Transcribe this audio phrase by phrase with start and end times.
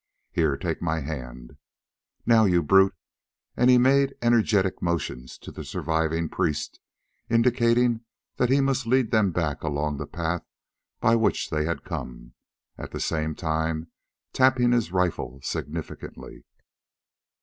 [0.31, 1.57] Here, take my hand.
[2.25, 2.95] Now, you brute,"
[3.55, 6.79] and he made energetic motions to the surviving priest,
[7.29, 8.03] indicating
[8.37, 10.43] that he must lead them back along the path
[11.01, 12.33] by which they had come,
[12.79, 13.91] at the same time
[14.33, 16.45] tapping his rifle significantly.